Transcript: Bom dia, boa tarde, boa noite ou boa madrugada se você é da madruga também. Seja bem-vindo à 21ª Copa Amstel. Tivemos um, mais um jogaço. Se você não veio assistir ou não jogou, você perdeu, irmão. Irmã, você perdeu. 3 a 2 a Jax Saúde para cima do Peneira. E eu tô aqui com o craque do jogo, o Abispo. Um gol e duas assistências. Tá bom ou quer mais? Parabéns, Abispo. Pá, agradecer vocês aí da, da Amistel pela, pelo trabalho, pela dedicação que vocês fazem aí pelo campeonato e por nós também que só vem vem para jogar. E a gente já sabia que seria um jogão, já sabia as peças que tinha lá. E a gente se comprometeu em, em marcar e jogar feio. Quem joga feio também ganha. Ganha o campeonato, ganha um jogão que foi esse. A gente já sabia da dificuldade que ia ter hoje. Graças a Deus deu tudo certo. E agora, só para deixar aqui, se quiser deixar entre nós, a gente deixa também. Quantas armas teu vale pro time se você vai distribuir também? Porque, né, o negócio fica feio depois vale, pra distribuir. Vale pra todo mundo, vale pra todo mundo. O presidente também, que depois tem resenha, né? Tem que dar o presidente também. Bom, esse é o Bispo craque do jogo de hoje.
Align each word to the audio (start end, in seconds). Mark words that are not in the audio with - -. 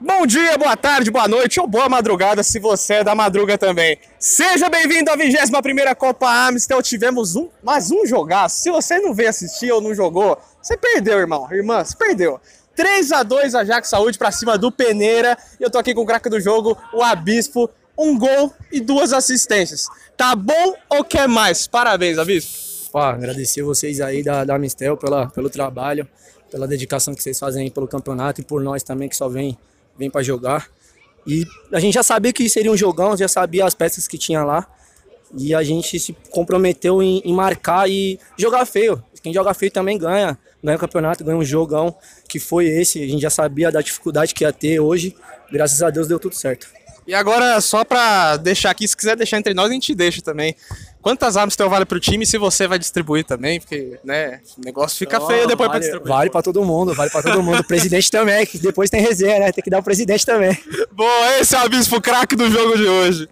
Bom 0.00 0.24
dia, 0.26 0.56
boa 0.56 0.76
tarde, 0.76 1.10
boa 1.10 1.26
noite 1.26 1.58
ou 1.58 1.66
boa 1.66 1.88
madrugada 1.88 2.44
se 2.44 2.60
você 2.60 2.94
é 2.94 3.04
da 3.04 3.16
madruga 3.16 3.58
também. 3.58 3.98
Seja 4.16 4.68
bem-vindo 4.68 5.10
à 5.10 5.16
21ª 5.16 5.92
Copa 5.96 6.48
Amstel. 6.48 6.80
Tivemos 6.80 7.34
um, 7.34 7.48
mais 7.64 7.90
um 7.90 8.06
jogaço. 8.06 8.60
Se 8.60 8.70
você 8.70 9.00
não 9.00 9.12
veio 9.12 9.30
assistir 9.30 9.72
ou 9.72 9.80
não 9.80 9.92
jogou, 9.92 10.38
você 10.62 10.76
perdeu, 10.76 11.18
irmão. 11.18 11.48
Irmã, 11.50 11.82
você 11.82 11.96
perdeu. 11.96 12.40
3 12.76 13.10
a 13.10 13.24
2 13.24 13.56
a 13.56 13.64
Jax 13.64 13.88
Saúde 13.88 14.16
para 14.16 14.30
cima 14.30 14.56
do 14.56 14.70
Peneira. 14.70 15.36
E 15.58 15.64
eu 15.64 15.68
tô 15.68 15.78
aqui 15.78 15.92
com 15.92 16.02
o 16.02 16.06
craque 16.06 16.30
do 16.30 16.38
jogo, 16.38 16.78
o 16.94 17.02
Abispo. 17.02 17.68
Um 17.98 18.16
gol 18.16 18.54
e 18.70 18.80
duas 18.80 19.12
assistências. 19.12 19.88
Tá 20.16 20.36
bom 20.36 20.76
ou 20.88 21.02
quer 21.02 21.26
mais? 21.26 21.66
Parabéns, 21.66 22.18
Abispo. 22.18 22.92
Pá, 22.92 23.14
agradecer 23.14 23.62
vocês 23.62 24.00
aí 24.00 24.22
da, 24.22 24.44
da 24.44 24.54
Amistel 24.54 24.96
pela, 24.96 25.26
pelo 25.26 25.50
trabalho, 25.50 26.06
pela 26.52 26.68
dedicação 26.68 27.16
que 27.16 27.20
vocês 27.20 27.36
fazem 27.36 27.64
aí 27.64 27.70
pelo 27.72 27.88
campeonato 27.88 28.40
e 28.40 28.44
por 28.44 28.62
nós 28.62 28.84
também 28.84 29.08
que 29.08 29.16
só 29.16 29.28
vem 29.28 29.58
vem 29.98 30.10
para 30.10 30.22
jogar. 30.22 30.68
E 31.26 31.46
a 31.72 31.80
gente 31.80 31.94
já 31.94 32.02
sabia 32.02 32.32
que 32.32 32.48
seria 32.48 32.70
um 32.70 32.76
jogão, 32.76 33.16
já 33.16 33.28
sabia 33.28 33.64
as 33.64 33.74
peças 33.74 34.08
que 34.08 34.16
tinha 34.16 34.44
lá. 34.44 34.66
E 35.36 35.54
a 35.54 35.62
gente 35.62 36.00
se 36.00 36.16
comprometeu 36.30 37.02
em, 37.02 37.20
em 37.24 37.34
marcar 37.34 37.88
e 37.90 38.18
jogar 38.36 38.64
feio. 38.64 39.02
Quem 39.22 39.32
joga 39.32 39.52
feio 39.52 39.70
também 39.70 39.98
ganha. 39.98 40.38
Ganha 40.62 40.76
o 40.76 40.80
campeonato, 40.80 41.22
ganha 41.22 41.36
um 41.36 41.44
jogão 41.44 41.94
que 42.28 42.38
foi 42.38 42.66
esse. 42.66 43.02
A 43.02 43.06
gente 43.06 43.20
já 43.20 43.30
sabia 43.30 43.70
da 43.70 43.82
dificuldade 43.82 44.34
que 44.34 44.44
ia 44.44 44.52
ter 44.52 44.80
hoje. 44.80 45.14
Graças 45.52 45.82
a 45.82 45.90
Deus 45.90 46.08
deu 46.08 46.18
tudo 46.18 46.34
certo. 46.34 46.66
E 47.08 47.14
agora, 47.14 47.58
só 47.62 47.86
para 47.86 48.36
deixar 48.36 48.68
aqui, 48.68 48.86
se 48.86 48.94
quiser 48.94 49.16
deixar 49.16 49.38
entre 49.38 49.54
nós, 49.54 49.70
a 49.70 49.72
gente 49.72 49.94
deixa 49.94 50.20
também. 50.20 50.54
Quantas 51.00 51.38
armas 51.38 51.56
teu 51.56 51.70
vale 51.70 51.86
pro 51.86 51.98
time 51.98 52.26
se 52.26 52.36
você 52.36 52.66
vai 52.66 52.78
distribuir 52.78 53.24
também? 53.24 53.58
Porque, 53.58 53.98
né, 54.04 54.40
o 54.58 54.60
negócio 54.62 54.98
fica 54.98 55.18
feio 55.18 55.46
depois 55.46 55.68
vale, 55.68 55.70
pra 55.70 55.78
distribuir. 55.78 56.08
Vale 56.08 56.28
pra 56.28 56.42
todo 56.42 56.62
mundo, 56.66 56.92
vale 56.92 57.08
pra 57.08 57.22
todo 57.22 57.42
mundo. 57.42 57.60
O 57.60 57.64
presidente 57.64 58.10
também, 58.10 58.44
que 58.44 58.58
depois 58.58 58.90
tem 58.90 59.00
resenha, 59.00 59.38
né? 59.38 59.52
Tem 59.52 59.64
que 59.64 59.70
dar 59.70 59.78
o 59.78 59.82
presidente 59.82 60.26
também. 60.26 60.54
Bom, 60.92 61.24
esse 61.40 61.56
é 61.56 61.64
o 61.64 61.68
Bispo 61.70 61.98
craque 61.98 62.36
do 62.36 62.50
jogo 62.50 62.76
de 62.76 62.86
hoje. 62.86 63.28